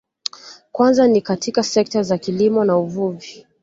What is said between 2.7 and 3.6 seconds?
uvuvi